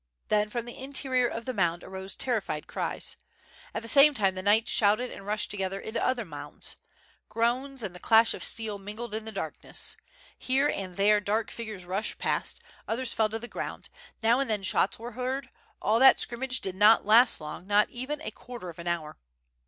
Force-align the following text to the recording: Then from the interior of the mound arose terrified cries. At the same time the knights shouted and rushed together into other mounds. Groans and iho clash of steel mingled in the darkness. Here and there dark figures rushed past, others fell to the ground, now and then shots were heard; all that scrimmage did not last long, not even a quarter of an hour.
Then 0.29 0.49
from 0.49 0.65
the 0.65 0.79
interior 0.81 1.27
of 1.27 1.45
the 1.45 1.53
mound 1.53 1.83
arose 1.83 2.15
terrified 2.15 2.65
cries. 2.65 3.17
At 3.71 3.83
the 3.83 3.87
same 3.87 4.15
time 4.15 4.33
the 4.33 4.41
knights 4.41 4.71
shouted 4.71 5.11
and 5.11 5.27
rushed 5.27 5.51
together 5.51 5.79
into 5.79 6.03
other 6.03 6.25
mounds. 6.25 6.75
Groans 7.29 7.83
and 7.83 7.95
iho 7.95 7.99
clash 8.01 8.33
of 8.33 8.43
steel 8.43 8.79
mingled 8.79 9.13
in 9.13 9.25
the 9.25 9.31
darkness. 9.31 9.95
Here 10.35 10.67
and 10.67 10.95
there 10.97 11.19
dark 11.21 11.51
figures 11.51 11.85
rushed 11.85 12.17
past, 12.17 12.63
others 12.87 13.13
fell 13.13 13.29
to 13.29 13.37
the 13.37 13.47
ground, 13.47 13.91
now 14.23 14.39
and 14.39 14.49
then 14.49 14.63
shots 14.63 14.97
were 14.97 15.11
heard; 15.11 15.51
all 15.79 15.99
that 15.99 16.19
scrimmage 16.19 16.61
did 16.61 16.73
not 16.73 17.05
last 17.05 17.39
long, 17.39 17.67
not 17.67 17.87
even 17.91 18.21
a 18.23 18.31
quarter 18.31 18.69
of 18.69 18.79
an 18.79 18.87
hour. 18.87 19.19